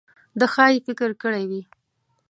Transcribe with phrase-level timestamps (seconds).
[0.39, 1.61] ده ښايي فکر کړی وي.